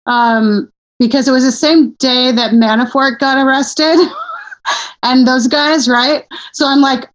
[0.06, 3.98] Um, because it was the same day that Manafort got arrested
[5.04, 6.26] and those guys, right?
[6.54, 7.10] So I'm like,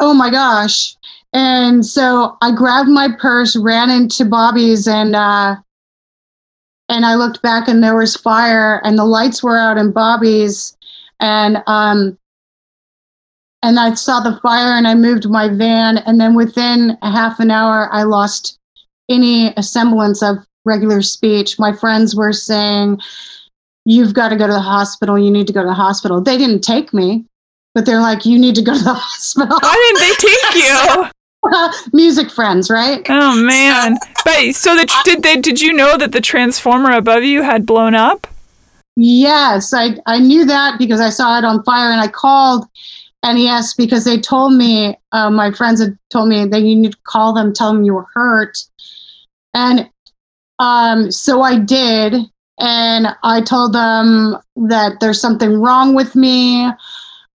[0.00, 0.96] oh my gosh.
[1.32, 5.56] And so I grabbed my purse, ran into Bobby's, and uh,
[6.88, 10.76] and I looked back, and there was fire, and the lights were out in Bobby's,
[11.20, 12.18] and um,
[13.62, 15.98] and I saw the fire and I moved my van.
[15.98, 18.58] And then within a half an hour, I lost
[19.08, 21.58] any semblance of regular speech.
[21.58, 23.00] My friends were saying,
[23.86, 25.18] You've got to go to the hospital.
[25.18, 26.20] You need to go to the hospital.
[26.20, 27.24] They didn't take me,
[27.74, 29.58] but they're like, You need to go to the hospital.
[29.60, 30.54] Why didn't they take
[31.04, 31.10] you?
[31.92, 33.04] Music friends, right?
[33.08, 33.96] Oh man!
[34.26, 35.36] But so that did they?
[35.36, 38.26] Did you know that the transformer above you had blown up?
[38.96, 42.66] Yes, I I knew that because I saw it on fire, and I called
[43.24, 46.98] NES because they told me, uh, my friends had told me that you need to
[47.04, 48.56] call them, tell them you were hurt.
[49.54, 49.90] And
[50.58, 52.14] um, so I did.
[52.58, 54.36] And I told them
[54.68, 56.70] that there's something wrong with me.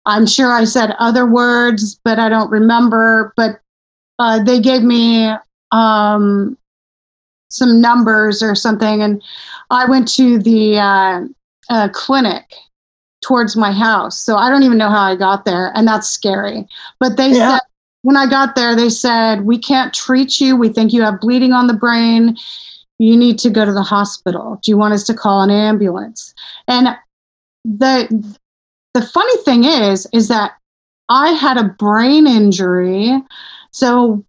[0.06, 3.34] I'm sure I said other words, but I don't remember.
[3.38, 3.60] But
[4.17, 5.32] uh, they gave me
[5.72, 6.58] um,
[7.50, 9.04] some numbers or something.
[9.04, 9.22] And
[9.70, 11.22] I went to the uh,
[11.70, 12.52] uh, clinic
[13.21, 14.19] towards my house.
[14.19, 15.71] So I don't even know how I got there.
[15.75, 16.67] And that's scary.
[16.99, 17.57] But they yeah.
[17.57, 17.62] said,
[18.01, 20.55] when I got there, they said, We can't treat you.
[20.55, 22.36] We think you have bleeding on the brain.
[22.99, 24.60] You need to go to the hospital.
[24.63, 26.34] Do you want us to call an ambulance?
[26.67, 26.95] And
[27.63, 28.38] the
[28.93, 30.53] the funny thing is, is that
[31.10, 33.21] I had a brain injury.
[33.71, 34.25] So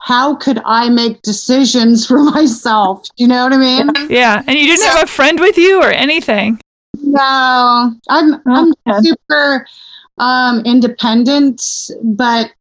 [0.00, 3.06] how could I make decisions for myself?
[3.16, 3.90] You know what I mean?
[4.10, 4.42] Yeah.
[4.46, 6.60] And you didn't have a friend with you or anything.
[7.02, 9.66] No, I'm I'm super
[10.18, 11.62] um, independent,
[12.02, 12.52] but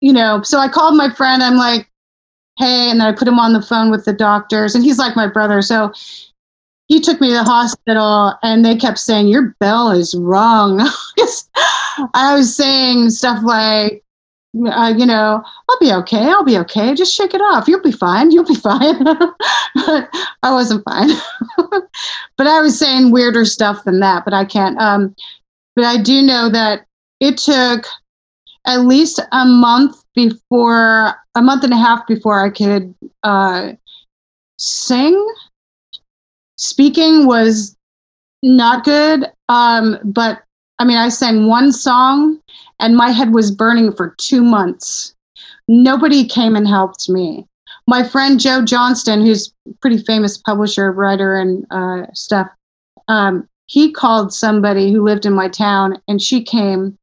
[0.00, 1.42] you know, so I called my friend.
[1.42, 1.88] I'm like,
[2.58, 5.16] hey, and then I put him on the phone with the doctors, and he's like
[5.16, 5.92] my brother, so
[6.86, 10.80] he took me to the hospital, and they kept saying your bill is wrong.
[12.14, 14.03] I was saying stuff like,
[14.66, 16.28] uh, you know, I'll be okay.
[16.30, 16.94] I'll be okay.
[16.94, 17.66] Just shake it off.
[17.66, 18.30] You'll be fine.
[18.30, 19.02] You'll be fine.
[19.04, 20.08] but
[20.42, 21.10] I wasn't fine.
[22.36, 24.24] but I was saying weirder stuff than that.
[24.24, 24.78] But I can't.
[24.78, 25.14] Um,
[25.74, 26.86] but I do know that
[27.20, 27.86] it took
[28.66, 33.72] at least a month before, a month and a half before I could uh,
[34.58, 35.34] sing.
[36.56, 37.76] Speaking was
[38.42, 39.26] not good.
[39.48, 40.42] Um, but
[40.78, 42.40] I mean, I sang one song
[42.80, 45.14] and my head was burning for two months.
[45.68, 47.46] Nobody came and helped me.
[47.86, 52.48] My friend Joe Johnston, who's pretty famous publisher, writer, and uh, stuff,
[53.08, 56.98] um, he called somebody who lived in my town and she came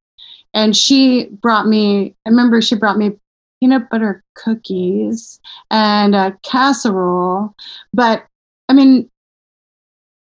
[0.54, 3.18] and she brought me, I remember she brought me
[3.60, 7.56] peanut butter cookies and a casserole.
[7.94, 8.26] But
[8.68, 9.10] I mean,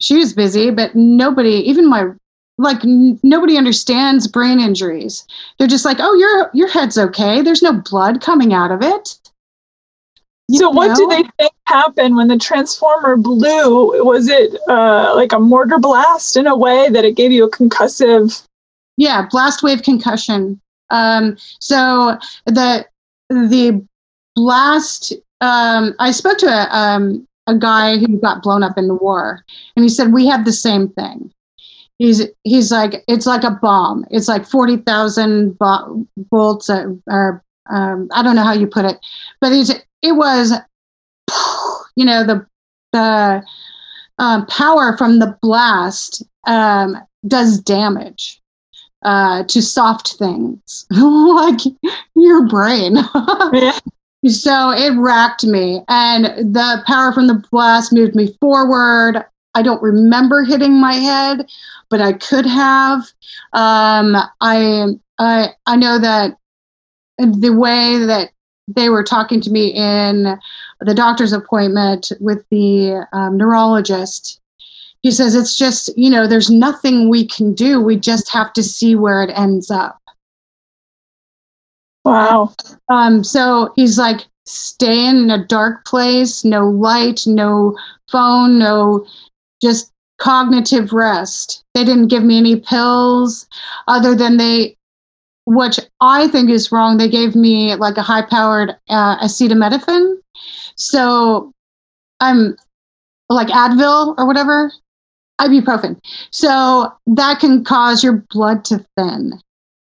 [0.01, 2.11] she was busy, but nobody, even my
[2.59, 5.27] like n- nobody understands brain injuries.
[5.59, 7.43] They're just like, "Oh, your your head's okay.
[7.43, 9.19] There's no blood coming out of it."
[10.49, 10.95] You so, what know?
[10.95, 14.05] do they think happened when the transformer blew?
[14.05, 17.51] Was it uh, like a mortar blast in a way that it gave you a
[17.51, 18.47] concussive?
[18.97, 20.61] Yeah, blast wave concussion.
[20.91, 22.87] Um, so the
[23.29, 23.85] the
[24.35, 25.13] blast.
[25.43, 29.45] Um, I spoke to a um, a guy who got blown up in the war,
[29.75, 31.33] and he said we had the same thing
[31.99, 34.05] he's he's like it's like a bomb.
[34.11, 38.99] It's like forty thousand volts, uh, or um, I don't know how you put it,
[39.41, 39.53] but
[40.03, 40.53] it was,
[41.97, 42.47] you know, the
[42.93, 43.43] the
[44.19, 48.41] um, power from the blast um, does damage
[49.03, 51.61] uh, to soft things like
[52.15, 52.97] your brain.
[53.53, 53.79] yeah.
[54.29, 59.25] So it racked me, and the power from the blast moved me forward.
[59.57, 61.47] I don't remember hitting my head,
[61.89, 63.01] but I could have.
[63.55, 64.87] Um, I,
[65.19, 66.37] I I know that
[67.19, 68.33] the way that
[68.69, 70.39] they were talking to me in
[70.81, 74.41] the doctor's appointment with the um, neurologist.
[75.03, 77.81] He says it's just you know there's nothing we can do.
[77.81, 79.99] We just have to see where it ends up.
[82.05, 82.55] Wow.
[82.91, 87.77] Um, so he's like, stay in a dark place, no light, no
[88.09, 89.07] phone, no
[89.63, 91.65] just cognitive rest.
[91.75, 93.47] They didn't give me any pills
[93.87, 94.77] other than they,
[95.45, 96.97] which I think is wrong.
[96.97, 100.17] They gave me like a high powered uh, acetaminophen.
[100.77, 101.53] So
[102.21, 102.57] I'm
[103.29, 104.73] like Advil or whatever,
[105.41, 105.99] ibuprofen.
[106.31, 109.41] So that can cause your blood to thin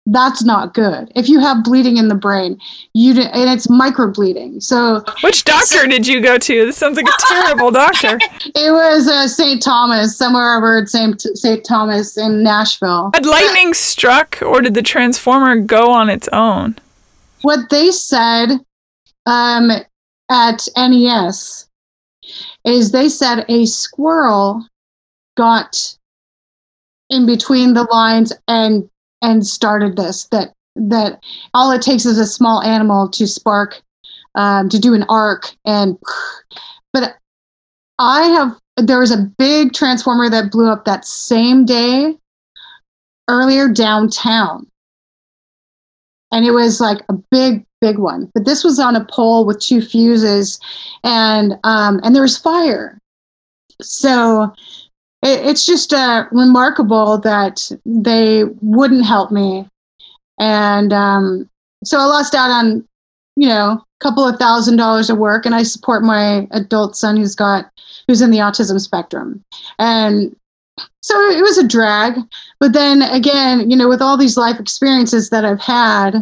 [0.07, 1.12] that's not good.
[1.15, 2.59] If you have bleeding in the brain,
[2.93, 4.62] you and it's microbleeding.
[4.62, 6.67] So, which doctor did you go to?
[6.67, 8.19] This sounds like a terrible doctor.
[8.47, 9.62] It was uh, St.
[9.62, 11.21] Thomas, somewhere over at St.
[11.21, 11.65] St.
[11.65, 13.11] Thomas in Nashville.
[13.15, 16.77] Had lightning struck, or did the transformer go on its own?
[17.43, 18.59] What they said
[19.27, 19.71] um,
[20.29, 21.69] at NES
[22.65, 24.67] is they said a squirrel
[25.37, 25.97] got
[27.09, 28.88] in between the lines and
[29.22, 31.22] and started this that that
[31.54, 33.80] all it takes is a small animal to spark
[34.35, 35.96] um, to do an arc and
[36.92, 37.14] but
[37.98, 42.16] i have there was a big transformer that blew up that same day
[43.28, 44.66] earlier downtown.
[46.32, 48.30] And it was like a big big one.
[48.32, 50.58] But this was on a pole with two fuses
[51.04, 52.98] and um, and there was fire.
[53.80, 54.52] So
[55.22, 59.66] it, it's just uh, remarkable that they wouldn't help me.
[60.38, 61.50] And um,
[61.85, 62.87] so I lost out on,
[63.37, 67.16] you know, a couple of thousand dollars of work, and I support my adult son
[67.16, 67.70] who's got
[68.08, 69.44] who's in the autism spectrum,
[69.78, 70.35] and
[71.00, 72.18] so it was a drag.
[72.61, 76.16] But then again, you know, with all these life experiences that I've had,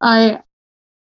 [0.00, 0.40] I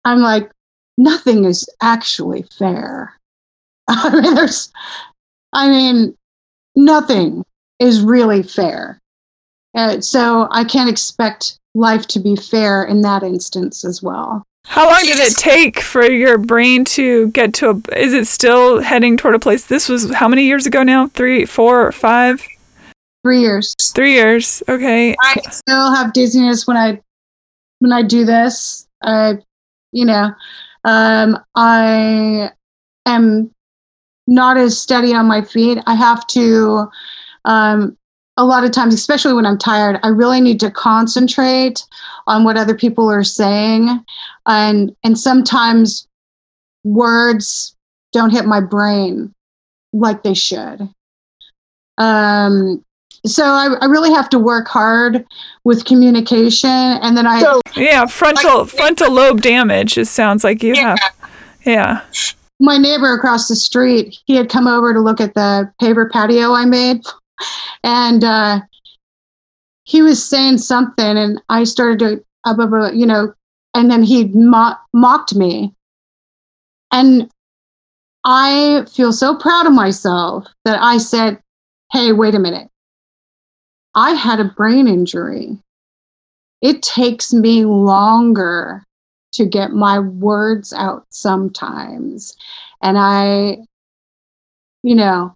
[0.05, 0.51] I'm like,
[0.99, 3.15] nothing is actually fair.
[3.89, 4.73] I mean, there's,
[5.53, 6.17] I mean,
[6.75, 7.45] nothing
[7.79, 8.99] is really fair.
[9.75, 14.45] Uh, so I can't expect life to be fair in that instance as well.
[14.65, 17.99] How long did it take for your brain to get to a?
[17.99, 19.67] Is it still heading toward a place?
[19.67, 21.09] This was how many years ago now?
[21.09, 22.47] Three, four, five?
[23.25, 23.75] Three years.
[23.95, 24.63] Three years.
[24.69, 25.17] Okay.
[25.21, 27.01] I still have dizziness when I
[27.81, 28.87] when I do this.
[29.03, 29.39] I,
[29.91, 30.33] you know,
[30.85, 32.51] um, I
[33.07, 33.51] am
[34.27, 35.79] not as steady on my feet.
[35.87, 36.89] I have to.
[37.45, 37.97] Um,
[38.39, 41.85] a lot of times, especially when I'm tired, I really need to concentrate
[42.27, 44.05] on what other people are saying,
[44.47, 46.09] and and sometimes
[46.85, 47.77] words
[48.13, 49.35] don't hit my brain
[49.93, 50.89] like they should.
[51.99, 52.85] Um,
[53.27, 55.27] so I, I really have to work hard
[55.65, 59.99] with communication, and then I so, yeah frontal frontal lobe damage.
[59.99, 60.97] It sounds like you yeah.
[60.99, 61.31] have
[61.65, 62.01] yeah.
[62.63, 66.53] My neighbor across the street, he had come over to look at the paper patio
[66.53, 67.01] I made,
[67.83, 68.61] and uh,
[69.83, 73.35] he was saying something, and I started to uh, you know,
[73.75, 75.75] and then he mo- mocked me,
[76.93, 77.29] and
[78.23, 81.43] I feel so proud of myself that I said,
[81.91, 82.69] "Hey, wait a minute."
[83.93, 85.59] I had a brain injury.
[86.61, 88.85] It takes me longer
[89.33, 92.37] to get my words out sometimes.
[92.83, 93.59] And I,
[94.83, 95.35] you know,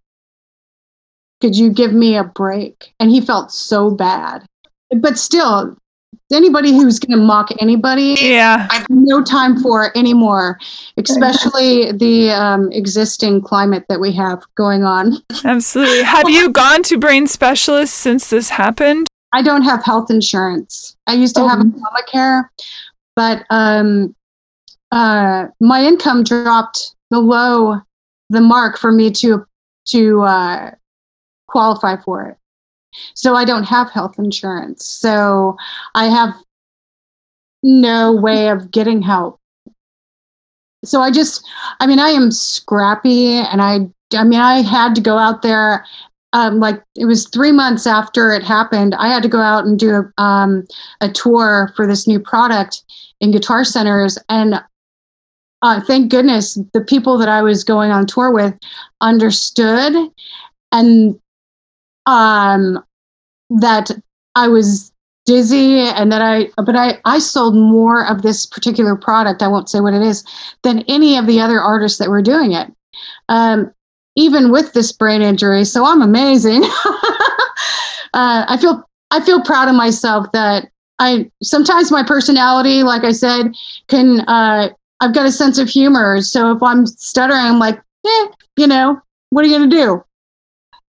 [1.40, 2.92] could you give me a break?
[2.98, 4.46] And he felt so bad.
[4.90, 5.76] But still,
[6.32, 10.58] anybody who's going to mock anybody, yeah, I have no time for anymore,
[10.96, 15.18] especially the um, existing climate that we have going on.
[15.44, 16.02] Absolutely.
[16.02, 19.08] Have you gone to brain specialists since this happened?
[19.32, 20.96] I don't have health insurance.
[21.06, 21.48] I used to oh.
[21.48, 22.44] have Obamacare,
[23.16, 24.14] but um,
[24.92, 27.80] uh, my income dropped below
[28.30, 29.46] the mark for me to
[29.86, 30.70] to uh,
[31.48, 32.36] qualify for it.
[33.14, 34.84] So I don't have health insurance.
[34.84, 35.56] So
[35.94, 36.34] I have
[37.62, 39.40] no way of getting help.
[40.84, 41.46] So I just,
[41.80, 45.84] I mean, I am scrappy and I, I mean, I had to go out there.
[46.32, 49.78] Um, like it was three months after it happened, I had to go out and
[49.78, 50.66] do a, um,
[51.00, 52.82] a tour for this new product
[53.20, 54.18] in guitar centers.
[54.28, 54.60] And
[55.62, 58.54] uh, thank goodness the people that I was going on tour with
[59.00, 60.10] understood
[60.72, 61.18] and
[62.06, 62.84] um,
[63.50, 63.90] that
[64.34, 64.92] I was
[65.24, 69.68] dizzy and that I but I I sold more of this particular product I won't
[69.68, 70.24] say what it is
[70.62, 72.72] than any of the other artists that were doing it
[73.28, 73.72] um,
[74.16, 76.62] even with this brain injury so I'm amazing
[78.14, 83.12] uh, I feel I feel proud of myself that I sometimes my personality like I
[83.12, 83.54] said
[83.88, 88.26] can uh, I've got a sense of humor so if I'm stuttering I'm like eh,
[88.56, 89.00] you know
[89.30, 90.02] what are you gonna do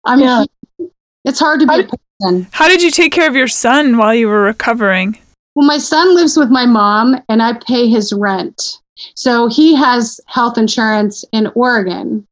[0.06, 0.86] I mean, yeah.
[1.26, 2.48] it's hard to be a person.
[2.52, 5.18] How did you take care of your son while you were recovering?
[5.56, 8.80] Well, my son lives with my mom and I pay his rent.
[9.16, 12.28] So he has health insurance in Oregon.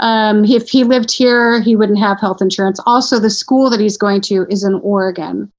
[0.00, 2.80] Um, if he lived here, he wouldn't have health insurance.
[2.86, 5.52] Also, the school that he's going to is in Oregon.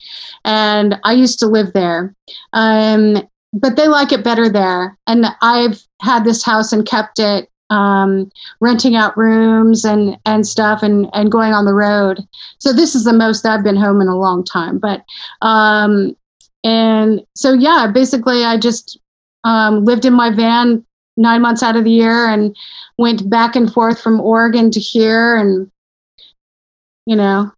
[0.44, 2.16] And I used to live there.
[2.54, 4.98] Um, but they like it better there.
[5.08, 8.30] And I've had this house and kept it um,
[8.62, 12.20] renting out rooms and and stuff and and going on the road.
[12.60, 14.78] So this is the most I've been home in a long time.
[14.78, 15.04] But
[15.42, 16.16] um,
[16.64, 19.00] and so yeah, basically I just
[19.44, 20.86] um, lived in my van
[21.18, 22.56] nine months out of the year and
[22.98, 25.72] went back and forth from Oregon to here and
[27.06, 27.52] you know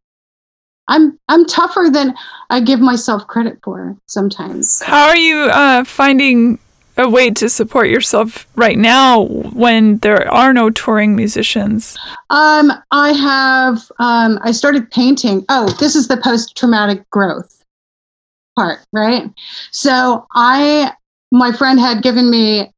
[0.87, 2.15] I'm I'm tougher than
[2.49, 4.81] I give myself credit for sometimes.
[4.81, 6.59] How are you uh, finding
[6.97, 11.97] a way to support yourself right now when there are no touring musicians?
[12.29, 15.45] Um, I have, um, I started painting.
[15.49, 17.63] Oh, this is the post traumatic growth
[18.57, 19.31] part, right?
[19.71, 20.93] So I,
[21.31, 22.73] my friend had given me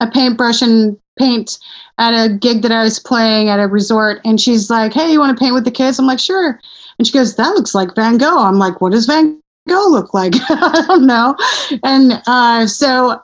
[0.00, 1.58] a paintbrush and paint
[1.98, 4.20] at a gig that I was playing at a resort.
[4.24, 5.98] And she's like, Hey, you want to paint with the kids?
[5.98, 6.60] I'm like, Sure.
[6.98, 8.44] And she goes, That looks like Van Gogh.
[8.44, 10.34] I'm like, What does Van Gogh look like?
[10.48, 11.36] I don't know.
[11.84, 13.22] And uh, so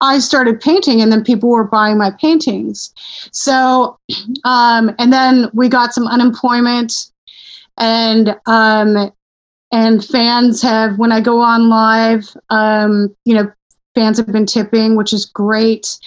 [0.00, 2.92] I started painting and then people were buying my paintings.
[3.32, 3.98] So,
[4.44, 7.10] um, and then we got some unemployment
[7.78, 9.12] and, um,
[9.70, 13.52] and fans have, when I go on live, um, you know,
[13.98, 15.98] fans have been tipping, which is great.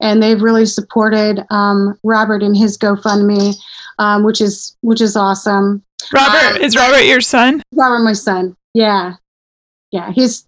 [0.00, 3.54] And they've really supported, um, Robert in his GoFundMe,
[3.98, 5.82] um, which is, which is awesome.
[6.12, 7.62] Robert, uh, is Robert your son?
[7.74, 8.56] Robert, my son.
[8.74, 9.14] Yeah.
[9.90, 10.12] Yeah.
[10.12, 10.46] He's,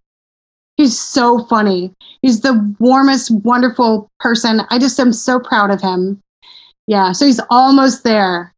[0.78, 1.92] He's so funny.
[2.22, 4.60] He's the warmest, wonderful person.
[4.70, 6.22] I just am so proud of him.
[6.86, 8.54] Yeah, so he's almost there.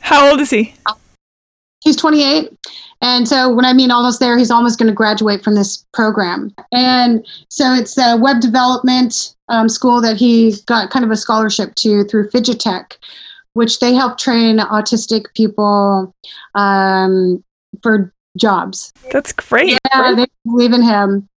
[0.00, 0.74] How old is he?
[1.84, 2.50] He's 28.
[3.02, 6.50] And so when I mean almost there, he's almost going to graduate from this program.
[6.72, 11.74] And so it's a web development um, school that he got kind of a scholarship
[11.76, 12.98] to through Fidget Tech,
[13.52, 16.14] which they help train autistic people
[16.54, 17.44] um,
[17.82, 18.92] for jobs.
[19.12, 19.78] That's great.
[19.92, 21.28] Yeah, they believe in him.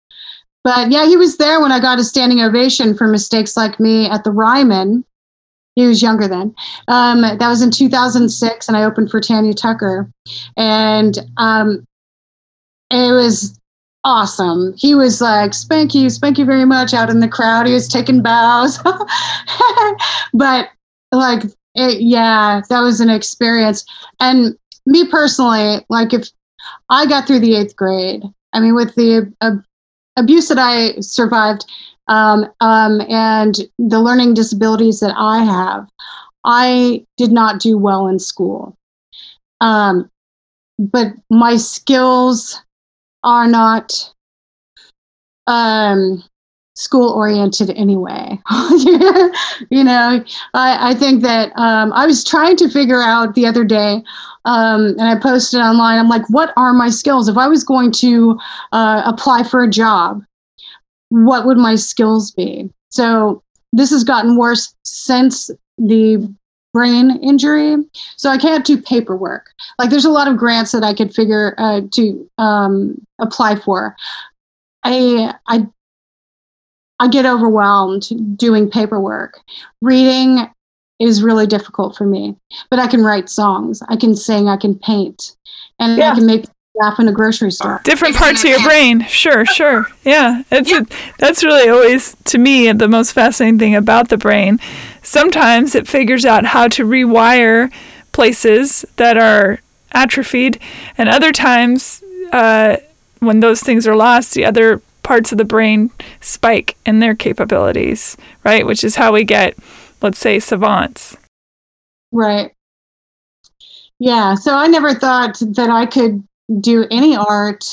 [0.63, 4.09] But yeah, he was there when I got a standing ovation for mistakes like me
[4.09, 5.05] at the Ryman.
[5.77, 6.55] He was younger then.
[6.89, 10.11] Um, that was in 2006, and I opened for Tanya Tucker,
[10.57, 11.87] and um,
[12.91, 13.61] it was
[14.03, 14.73] awesome.
[14.79, 17.67] He was like, "Spank you, spank you very much" out in the crowd.
[17.67, 18.79] He was taking bows,
[20.33, 20.71] but
[21.13, 23.85] like, it, yeah, that was an experience.
[24.19, 24.57] And
[24.87, 26.31] me personally, like, if
[26.89, 28.23] I got through the eighth grade,
[28.55, 29.57] I mean, with the uh,
[30.17, 31.67] abuse that I survived
[32.09, 35.89] um, um, and the learning disabilities that I have,
[36.45, 38.77] I did not do well in school.
[39.61, 40.11] Um,
[40.79, 42.63] but my skills
[43.25, 44.13] are not
[45.47, 46.23] um,
[46.75, 48.39] school oriented anyway.
[49.71, 50.23] you know,
[50.55, 54.03] I, I think that um, I was trying to figure out the other day,
[54.45, 57.29] um, and I posted online, I'm like, what are my skills?
[57.29, 58.39] If I was going to
[58.73, 60.23] uh, apply for a job,
[61.09, 62.71] what would my skills be?
[62.91, 63.43] So
[63.73, 66.33] this has gotten worse since the
[66.73, 67.77] brain injury.
[68.17, 69.51] So I can't do paperwork.
[69.79, 73.97] Like there's a lot of grants that I could figure uh, to um, apply for.
[74.85, 75.67] I I
[76.99, 79.41] I get overwhelmed doing paperwork.
[79.83, 80.51] Reading
[80.99, 82.37] is really difficult for me,
[82.71, 83.83] but I can write songs.
[83.89, 84.49] I can sing.
[84.49, 85.35] I can paint,
[85.79, 86.13] and yeah.
[86.13, 86.45] I can make
[86.77, 87.81] laugh in a grocery store.
[87.85, 89.05] Different parts of your brain.
[89.07, 89.87] Sure, sure.
[90.05, 90.43] Yeah.
[90.51, 90.81] It's yeah.
[90.81, 90.87] A,
[91.19, 94.61] that's really always to me the most fascinating thing about the brain.
[95.03, 97.73] Sometimes it figures out how to rewire
[98.13, 99.61] places that are
[99.93, 100.61] atrophied,
[100.99, 102.03] and other times
[102.33, 102.77] uh,
[103.21, 108.17] when those things are lost, the other parts of the brain spike in their capabilities,
[108.45, 108.67] right?
[108.67, 109.57] Which is how we get,
[110.03, 111.17] let's say, savants.
[112.11, 112.53] Right.
[113.99, 114.35] Yeah.
[114.35, 116.27] So I never thought that I could
[116.61, 117.65] do any art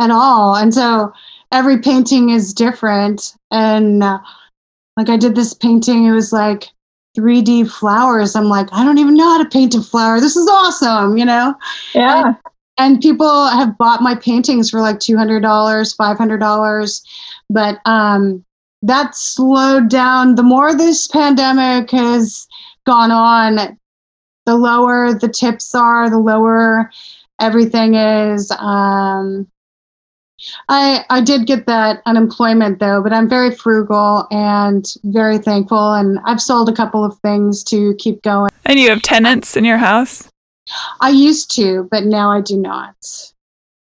[0.00, 0.56] at all.
[0.56, 1.12] And so
[1.50, 3.34] every painting is different.
[3.50, 4.18] And uh,
[4.96, 6.68] like I did this painting, it was like
[7.16, 8.34] 3D flowers.
[8.34, 10.20] I'm like, I don't even know how to paint a flower.
[10.20, 11.54] This is awesome, you know?
[11.94, 12.26] Yeah.
[12.26, 12.36] And,
[12.78, 17.02] and people have bought my paintings for like $200, $500.
[17.50, 18.44] But um,
[18.82, 20.34] that slowed down.
[20.34, 22.46] The more this pandemic has
[22.84, 23.78] gone on,
[24.46, 26.90] the lower the tips are, the lower
[27.40, 28.50] everything is.
[28.50, 29.48] Um,
[30.68, 36.18] I I did get that unemployment though, but I'm very frugal and very thankful, and
[36.24, 38.50] I've sold a couple of things to keep going.
[38.64, 40.28] And you have tenants in your house?
[41.00, 42.94] I used to, but now I do not,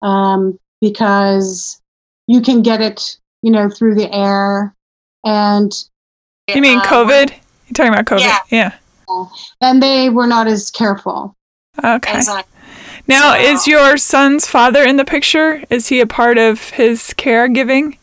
[0.03, 1.81] um, because
[2.27, 4.75] you can get it, you know, through the air,
[5.25, 5.73] and
[6.49, 7.31] you mean uh, COVID?
[7.31, 8.21] You're talking about COVID?
[8.21, 8.39] Yeah.
[8.51, 8.73] yeah.
[9.61, 11.37] And they were not as careful.
[11.83, 12.21] Okay.
[13.07, 15.63] Now, is your son's father in the picture?
[15.71, 17.99] Is he a part of his caregiving?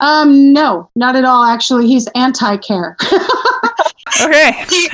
[0.00, 1.44] Um, no, not at all.
[1.44, 2.96] Actually, he's anti-care.
[4.22, 4.64] okay.
[4.68, 4.88] He,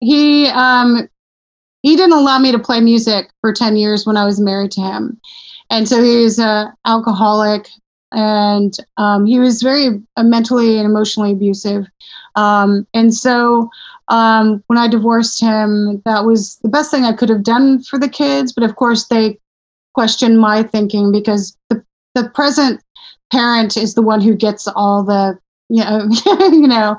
[0.00, 1.08] he um
[1.82, 4.80] he didn't allow me to play music for 10 years when I was married to
[4.80, 5.20] him.
[5.68, 7.68] And so he was an alcoholic
[8.12, 11.86] and um, he was very uh, mentally and emotionally abusive.
[12.36, 13.68] Um, and so
[14.08, 17.98] um, when I divorced him, that was the best thing I could have done for
[17.98, 18.52] the kids.
[18.52, 19.38] But of course, they
[19.94, 21.84] question my thinking because the,
[22.14, 22.82] the present
[23.32, 25.38] parent is the one who gets all the,
[25.68, 26.08] you know,
[26.50, 26.98] you know,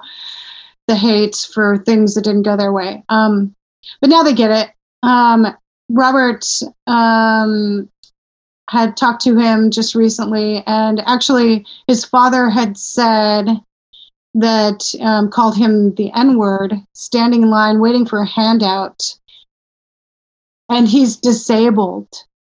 [0.88, 3.04] the hate for things that didn't go their way.
[3.10, 3.56] Um,
[4.02, 4.72] but now they get it.
[5.04, 5.48] Um,
[5.90, 6.46] Robert
[6.88, 7.90] um,
[8.70, 13.48] had talked to him just recently, and actually, his father had said
[14.34, 19.16] that um, called him the N word, standing in line waiting for a handout,
[20.70, 22.08] and he's disabled.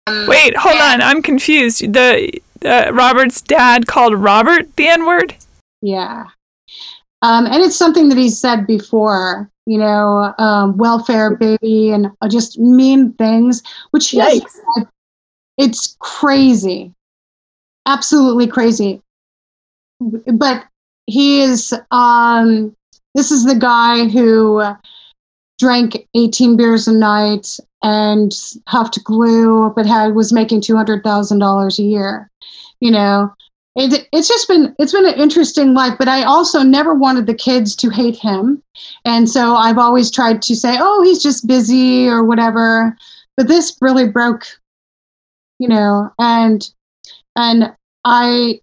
[0.07, 1.93] Wait, hold on, I'm confused.
[1.93, 5.35] The uh, Robert's dad called Robert the N word.
[5.81, 6.25] Yeah,
[7.21, 9.49] um, and it's something that he said before.
[9.65, 13.61] You know, um, welfare baby, and uh, just mean things,
[13.91, 14.59] which yes,
[15.57, 16.93] it's crazy,
[17.85, 19.01] absolutely crazy.
[19.99, 20.65] But
[21.09, 22.75] he is um,
[23.15, 24.63] this is the guy who
[25.57, 28.31] drank 18 beers a night and
[28.67, 32.29] huffed glue but had was making $200,000 a year
[32.79, 33.33] you know?
[33.75, 37.35] It, it's just been it's been an interesting life but i also never wanted the
[37.35, 38.63] kids to hate him.
[39.05, 42.97] And so i've always tried to say oh he's just busy or whatever.
[43.37, 44.45] But this really broke
[45.59, 46.67] you know and
[47.35, 48.59] and i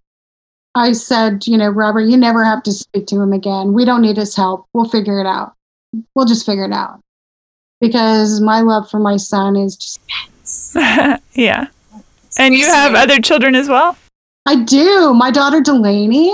[0.77, 3.73] I said, you know, Robert, you never have to speak to him again.
[3.73, 4.67] We don't need his help.
[4.73, 5.53] We'll figure it out.
[6.15, 7.01] We'll just figure it out.
[7.79, 9.99] Because my love for my son is just
[11.33, 11.67] yeah.
[12.37, 13.97] And you have other children as well?
[14.45, 15.13] I do.
[15.13, 16.33] My daughter Delaney,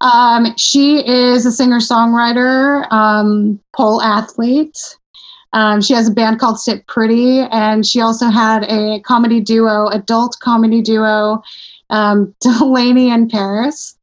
[0.00, 4.96] um, she is a singer songwriter, um, pole athlete.
[5.52, 9.86] Um, she has a band called Sit Pretty, and she also had a comedy duo,
[9.88, 11.44] adult comedy duo,
[11.90, 13.96] um, Delaney and Paris.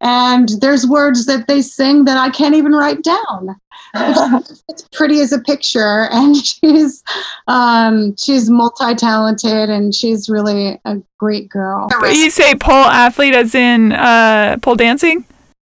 [0.00, 3.56] And there's words that they sing that I can't even write down.
[3.94, 7.02] it's pretty as a picture, and she's
[7.46, 11.88] um, she's multi-talented, and she's really a great girl.
[12.02, 15.24] You say pole athlete as in uh, pole dancing?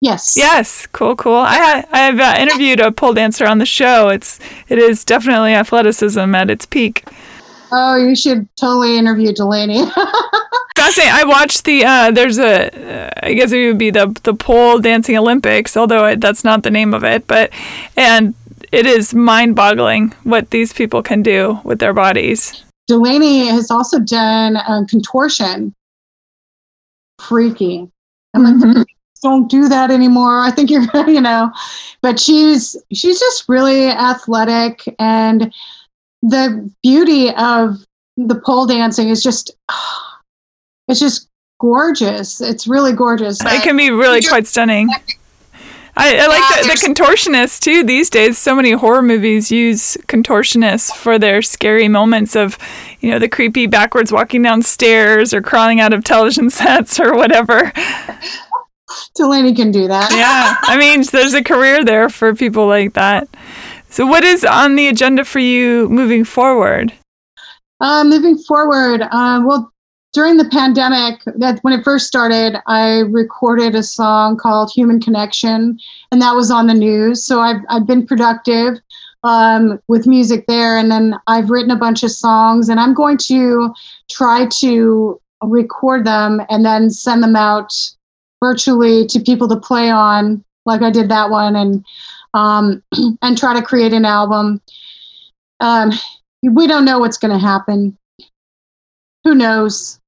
[0.01, 0.35] Yes.
[0.37, 0.87] Yes.
[0.87, 1.17] Cool.
[1.17, 1.37] Cool.
[1.37, 4.09] I ha- I've uh, interviewed a pole dancer on the show.
[4.09, 4.39] It's
[4.69, 7.05] it is definitely athleticism at its peak.
[7.73, 9.85] Oh, you should totally interview Delaney.
[10.77, 11.14] Fascinating.
[11.14, 11.85] I watched the.
[11.85, 13.07] Uh, there's a.
[13.07, 16.62] Uh, I guess it would be the the pole dancing Olympics, although it, that's not
[16.62, 17.27] the name of it.
[17.27, 17.51] But
[17.97, 18.35] and
[18.72, 22.62] it is mind-boggling what these people can do with their bodies.
[22.89, 25.72] Delaney has also done uh, contortion.
[27.20, 27.89] Freaky.
[28.35, 28.85] I'm like, Mhm.
[29.22, 30.43] don't do that anymore.
[30.43, 31.51] I think you're, you know,
[32.03, 35.53] but she's she's just really athletic, and
[36.22, 37.79] the beauty of
[38.18, 39.51] the pole dancing is just,
[40.89, 41.28] it's just
[41.59, 42.41] gorgeous.
[42.41, 43.41] It's really gorgeous.
[43.45, 44.89] It can be really quite stunning.
[45.99, 47.82] I, I like Yeah, the, the contortionists too.
[47.82, 52.59] These days, so many horror movies use contortionists for their scary moments of,
[53.01, 57.14] you know, the creepy backwards walking down stairs or crawling out of television sets or
[57.14, 57.72] whatever.
[59.14, 60.11] Delaney can do that.
[60.12, 63.28] Yeah, I mean, there's a career there for people like that.
[63.89, 66.93] So, what is on the agenda for you moving forward?
[67.80, 69.72] Uh, moving forward, uh, well,
[70.13, 75.79] during the pandemic, that when it first started, I recorded a song called "Human Connection,"
[76.11, 77.25] and that was on the news.
[77.25, 78.79] So I've I've been productive
[79.25, 83.19] um, with music there, and then I've written a bunch of songs, and I'm going
[83.19, 83.75] to
[84.11, 87.73] try to record them and then send them out
[88.43, 91.85] virtually to people to play on, like I did that one, and
[92.35, 92.83] um,
[93.23, 94.61] and try to create an album.
[95.61, 95.93] Um,
[96.43, 97.99] we don't know what's going to happen.
[99.27, 99.99] Who knows?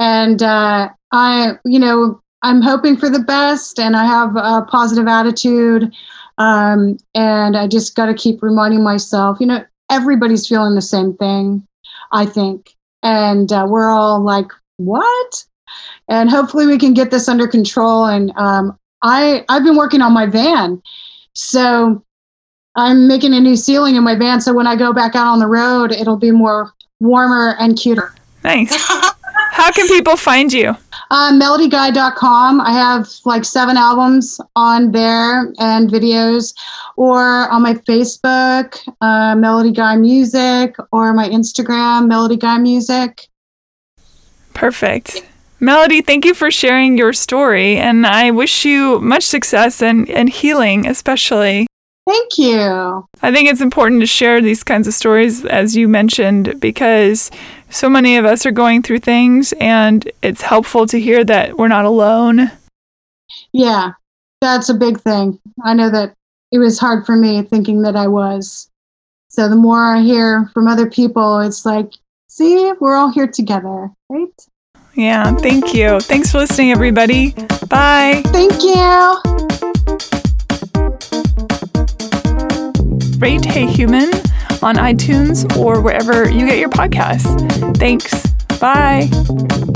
[0.00, 5.06] And uh, I, you know, I'm hoping for the best, and I have a positive
[5.06, 5.92] attitude.
[6.38, 11.14] Um, and I just got to keep reminding myself, you know, everybody's feeling the same
[11.14, 11.64] thing,
[12.10, 15.44] I think, and uh, we're all like, what?
[16.08, 18.06] And hopefully we can get this under control.
[18.06, 20.82] And um, I, I've been working on my van,
[21.32, 22.04] so
[22.74, 25.38] I'm making a new ceiling in my van, so when I go back out on
[25.38, 28.12] the road, it'll be more warmer and cuter.
[28.44, 28.74] Nice.
[29.52, 30.76] How can people find you?
[31.10, 32.60] Uh, MelodyGuy.com.
[32.60, 36.54] I have like seven albums on there and videos,
[36.96, 43.28] or on my Facebook, uh, Melody Guy Music, or my Instagram, Melody Guy Music.
[44.54, 45.24] Perfect.
[45.60, 50.28] Melody, thank you for sharing your story, and I wish you much success and, and
[50.28, 51.66] healing, especially.
[52.06, 53.08] Thank you.
[53.22, 57.30] I think it's important to share these kinds of stories, as you mentioned, because
[57.70, 61.68] so many of us are going through things, and it's helpful to hear that we're
[61.68, 62.50] not alone.
[63.52, 63.92] Yeah,
[64.40, 65.40] that's a big thing.
[65.64, 66.14] I know that
[66.52, 68.70] it was hard for me thinking that I was.
[69.28, 71.92] So the more I hear from other people, it's like,
[72.28, 74.46] see, we're all here together, right?
[74.94, 75.98] Yeah, thank you.
[76.00, 77.32] Thanks for listening, everybody.
[77.68, 78.22] Bye.
[78.26, 79.20] Thank you.
[83.18, 84.10] Rate Hey Human
[84.64, 87.76] on iTunes or wherever you get your podcasts.
[87.76, 88.26] Thanks.
[88.58, 89.73] Bye.